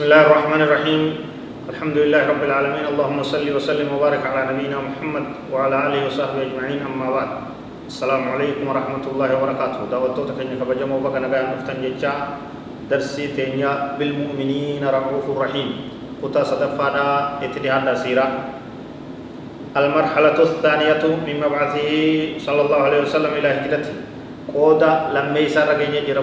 [0.00, 1.02] بسم الله الرحمن الرحيم
[1.76, 6.80] الحمد لله رب العالمين اللهم صل وسلم وبارك على نبينا محمد وعلى اله وصحبه اجمعين
[6.88, 7.30] اما بعد
[7.84, 12.12] السلام عليكم ورحمه الله وبركاته دعوتك كن كبجمو بك نغا نفتن جچا
[12.88, 15.68] درسي تنيا بالمؤمنين رؤوف رحيم
[16.24, 18.26] كتا صدفادا اتدهاد سيرا
[19.76, 21.90] المرحلة الثانية من مبعثه
[22.40, 23.94] صلى الله عليه وسلم إلى هجرته
[24.48, 25.68] قودا لما يسار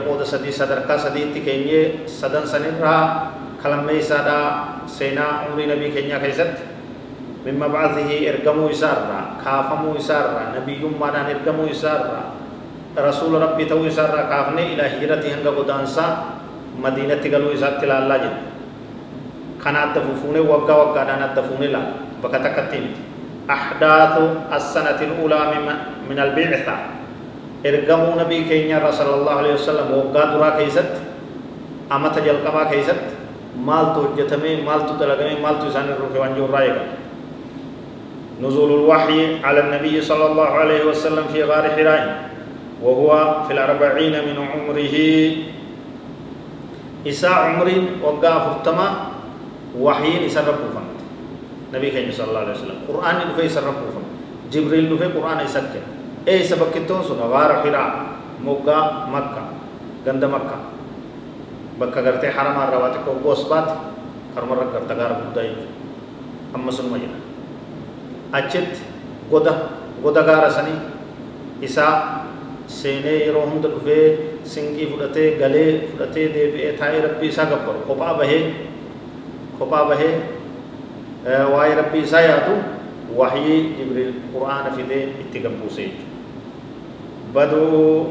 [0.02, 2.41] قودا سدي صدركا سدي تكيني سدن
[3.64, 4.40] سنرا كلمة يسارا
[4.88, 6.54] سينا عمري نبي كينيا كيست
[7.46, 12.22] من مبعثه إرقمو يسارا كافمو يسارا نبي يمانا إرقمو يسارا
[12.98, 16.05] رسول ربي تو يسارا كافني إلى هجرته هنگا قدانسا
[16.84, 18.38] مدينة تقلو يسار تلا الله جد
[19.64, 21.82] كانت دفوفوني وقا وقا دانا دفوني لا
[22.24, 22.86] بكتكتين
[23.49, 24.14] أحداث
[24.54, 25.40] السنة الأولى
[26.10, 26.76] من البعثة
[27.66, 31.08] إرقمو نبي كينيا رسول الله عليه وسلم وقا درا كيست
[33.66, 36.84] تجل كما كيست مالتو جتمي مالتو دلقمي مالتو إسان الروكي وانجو رايقا
[38.41, 42.30] نزول الوحي على النبي صلى الله عليه وسلم في غار حراء
[42.84, 44.96] وهو في الأربعين من عمره
[47.08, 47.70] إساء عمر
[48.04, 48.88] وقا فرتما
[49.80, 50.98] وحي إساء ربه فمت
[51.74, 54.10] نبي كيني صلى الله عليه وسلم قرآن دفع إساء ربه فمت
[54.54, 55.82] جبريل دفع قرآن إساء كن
[56.27, 57.90] إيه سبق كتون سنة غار حراء
[58.46, 59.44] موقع مكة
[60.08, 60.77] غند مكة
[61.80, 63.74] bakka gartee haramaa irraa waa xiqqoo goos baate
[64.36, 65.74] karumarra garta gaara guddaa jechuudha
[66.56, 67.18] amma sunuma jedha
[68.40, 68.81] achitti
[69.31, 69.53] goda
[70.03, 70.80] goda gaara sanii
[71.68, 71.94] isaa
[72.78, 74.06] seenee yeroo hunda dhufee
[74.54, 78.42] sinqii fudhatee galee fudhatee deebi'ee taa'ee rabbii isaa gabbaru kophaa bahee
[79.60, 80.14] kophaa bahee
[81.54, 82.56] waa'ee rabbii isaa yaadu
[83.20, 86.06] wahyii jibriil qur'aana fidee itti gabbuuse jechuudha
[87.38, 87.62] بدء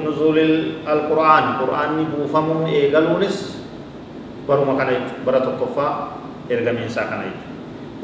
[0.06, 0.38] نزول
[0.87, 1.44] القرآن.
[1.59, 3.38] قرآن بوفمون إيغالونس.
[4.47, 5.88] برو مكان برا تقفا
[6.47, 7.34] إرغمين ساكن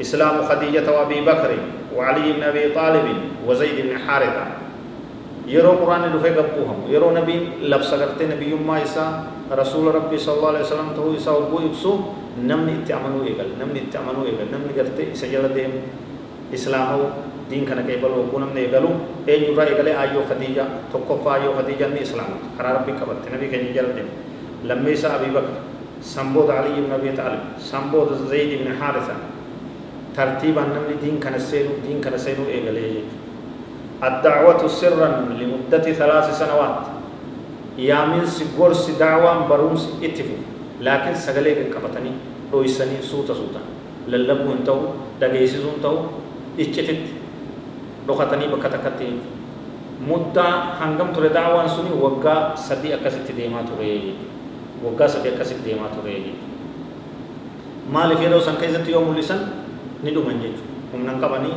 [0.03, 1.51] إسلام خديجة وأبي بكر
[1.95, 3.07] وعلي بن أبي طالب
[3.47, 4.45] وزيد بن حارثة.
[5.47, 10.51] يرو قرآن دفع قبوهم يرو نبي لبس کرتے نبی ما إسا رسول ربي صلى الله
[10.55, 11.91] عليه وسلم تو إسا وقو إبسو
[12.43, 15.71] نمني اتعمنو إيغل نمني اتعمنو إيغل نمني کرتے إسا جل ديم
[17.53, 18.89] إسلامو دين كان كيبل وكونم نيغلو
[19.29, 23.65] اي نورا ايغلي ايو خديجه توقف ايو خديجه ني اسلام قرار ربي كبت نبي كان
[23.65, 24.09] يجل دين
[24.65, 25.55] لما يسا ابي بكر
[26.01, 29.15] سمبود علي بن ابي طالب سمبود زيد بن حارثه
[30.17, 33.05] ترتيبا نمني دين كان سينو دين كان سينو ايغلي
[34.03, 35.09] الدعوة سرا
[35.39, 36.79] لمدة ثلاث سنوات
[37.77, 40.37] يامين سيغور سي دعوة بروس اتفو
[40.81, 42.11] لكن سغلي كبتني
[42.53, 43.61] رويسني سوتا سوتا
[44.07, 44.77] للبو انتو
[45.21, 45.95] دغيسيزون تو
[46.57, 47.22] iccitit
[48.07, 49.07] dhokatanii bakka takkatti
[50.07, 53.91] muddaa hangam ture daawaan suni waggaa sadii akkasitti deemaa ture
[54.85, 56.15] waggaa sadii akkasitti deemaa ture
[57.93, 59.39] maaliif yeroo san keessatti yoo mul'isan
[60.03, 61.55] ni dhuman jechuudha humnan qabanii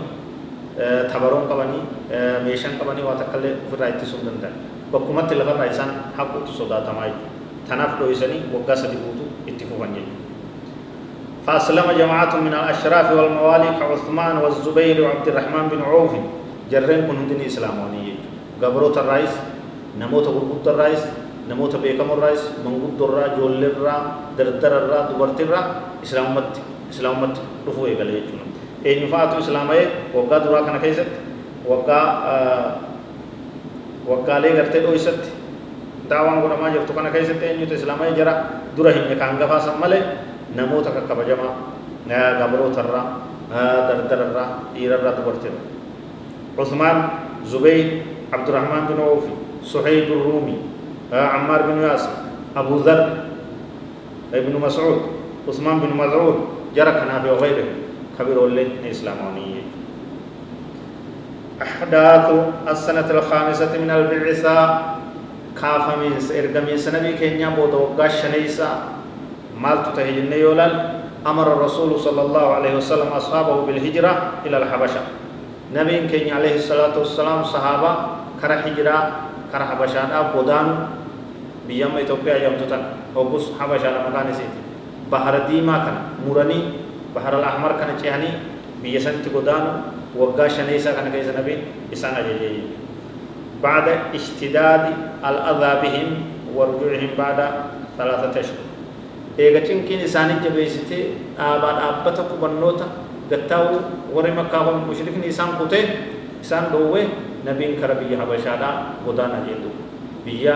[1.13, 1.83] tabaroon qabanii
[2.45, 4.55] meeshaan qabanii waa takkallee ofirraa ittisuu hin danda'an
[4.93, 7.35] bakkumatti lafarraa isaan haquutu sodaatamaa jechuudha
[7.69, 10.23] tanaaf dho'isanii waggaa sadii guutuu itti fufan jechuudha
[11.47, 16.11] فأسلم جماعة من الأشراف والموالي كعثمان والزبير وعبد الرحمن بن عوف
[16.71, 18.15] جرين كن هندني إسلاموني
[18.63, 19.31] قبروت الرئيس
[20.01, 21.03] نموت غربوت الرئيس
[21.51, 23.97] نموت بيكم الرئيس منقود الرا جول الرا
[24.39, 25.63] دردر الرا دبرت الرا
[26.03, 27.37] إسلام مت
[27.69, 28.41] رفوه قال يجون
[28.85, 31.07] إيه نفعت إسلام إيه؟ وقا درا كنا كيست
[31.67, 32.01] وقا
[34.07, 35.23] وقا ليه قرتي دو إست
[36.11, 38.35] دعوان كنا ما جرتو كنا كيست إيه نيوت إسلام إيه جرا
[38.79, 39.83] درا هم
[40.57, 41.55] كان غفا سمله namoota kakkabajamaa
[42.41, 43.05] gabrootarraa
[43.89, 45.61] dardararraa dhiirarraa dubartirra
[46.59, 47.09] عثمان
[47.45, 48.03] زبير
[48.33, 49.25] عبد الرحمن بن عوف
[49.65, 50.57] صهيب الرومي
[51.13, 52.11] عمار بن ياسر
[52.57, 53.29] أبو ذر
[54.35, 55.01] ابن مسعود
[55.49, 56.37] عثمان بن مسعود
[56.77, 57.69] جرى كنافي وغيره.
[58.19, 59.61] كبير اللي إسلاموني
[61.63, 62.27] أحداث
[62.69, 64.57] السنة الخامسة من البعثة.
[65.57, 68.96] كافة من إرقمي سنبي كينيا بودو قاشنيسا
[69.57, 70.73] مالتو تهجن يولال
[71.27, 74.13] أمر الرسول صلى الله عليه وسلم أصحابه بالهجرة
[74.47, 75.03] إلى الحبشة.
[75.75, 77.91] نبي كين عليه الصلاة والسلام صحابة
[78.39, 78.97] كرا هجرة
[79.51, 80.07] كرا حبشة.
[80.37, 80.67] بودان
[81.67, 82.83] بيام إثيوبيا يوم تتن
[83.17, 84.61] وبس حبشة مكان سيتي
[85.47, 86.83] diimaa kana muranii
[87.15, 88.43] bahara al-ahmar kana ce'anii
[88.83, 89.87] biyya sanatti godaanu
[90.19, 91.63] waggaa shaneessaa kana keessa nabiin
[91.95, 92.75] isaan ajajee
[93.63, 94.85] بعد اشتداد
[95.25, 96.09] الأذى بهم
[96.55, 97.39] ورجوعهم بعد
[97.99, 98.66] ثلاثة أشهر.
[99.45, 101.05] Eega cinqiin isaanii jabeessitee
[101.39, 102.87] dhaabaa dhaabbata qubannoota
[103.31, 103.77] gattaa'u
[104.15, 105.85] warri makkaa mushrikni isaan kutee
[106.45, 107.03] isaan dhoowwe
[107.47, 108.75] nabiin kara biyya habashaadhaa
[109.07, 109.71] godaana jedhu
[110.25, 110.55] biyya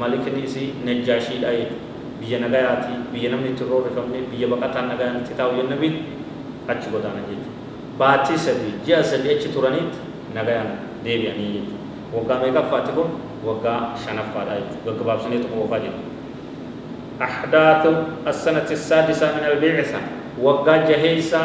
[0.00, 1.76] malikni isii najjaashiidha jedhu
[2.20, 5.94] biyya nagayaati biyya namni itti roorrifamne biyya baqataan nagayaan itti taa'u jedhu nabiin
[6.74, 7.56] achi godaana jechuudha
[8.00, 9.98] baatii sadii ji'a sadii achi turaniitti
[10.36, 10.70] nagayaan
[11.04, 11.78] deebi'anii jechuudha
[12.16, 13.08] waggaa meeqaffaati kun
[13.48, 16.00] waggaa shanaffaadha jechuudha gaggabaabsinee tokko oofaa jedhu
[17.22, 17.82] أحداث
[18.26, 20.00] السنة السادسة من البعثة.
[20.42, 21.44] وقا جهيسا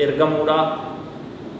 [0.00, 0.60] إرقمودا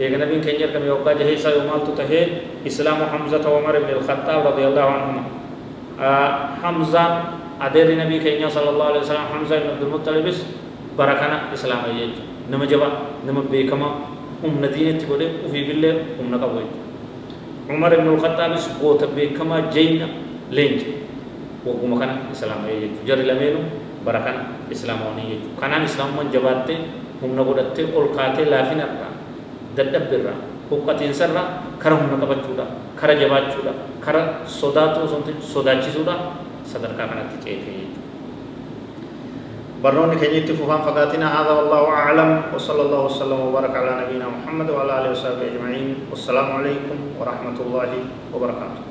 [0.00, 2.26] إيقا نبي كان يرقم وقا جهيسا يومال تتهي
[2.66, 5.22] إسلام حمزة وعمر بن الخطاب رضي الله عنهما.
[6.00, 6.32] آه
[6.62, 7.04] حمزة
[7.60, 10.26] أدير نبي كان صلى الله عليه وسلم حمزة بن عبد المطلب
[10.98, 12.22] بركنا إسلام يجي.
[12.50, 12.88] نما جبا
[13.26, 13.90] نما بيكما.
[14.44, 16.64] هم ندينة تقول وفي بالله هم نقبل
[17.70, 18.52] عمر بن الخطاب
[18.82, 20.08] قوت بيكما جينا
[20.50, 20.80] لينج.
[21.66, 23.60] Wagguma kana islaama'ee jechuudha jarri lameenu
[24.04, 24.40] bara kana
[24.70, 26.78] islaamawanii jechuudha kanaan islaamummaan jabaattee
[27.22, 29.12] humna godhattee ol kaatee laafinarraa
[29.76, 30.38] dadhabbiirraa
[30.70, 31.46] huqqatiinsarraa
[31.82, 32.64] kara humna qabachuudha
[33.00, 33.72] kara jabaachuudha
[34.04, 34.22] kara
[34.60, 35.00] sodaatu
[35.54, 36.14] sodaachisuudha
[36.72, 38.00] sadarkaa kanatti ceetee jechuudha.
[39.80, 44.92] بروني كجيت فهم فقاتنا هذا والله أعلم وصلى الله وسلم وبارك على نبينا محمد وعلى
[44.98, 47.90] آله وصحبه أجمعين والسلام عليكم ورحمة الله
[48.34, 48.89] وبركاته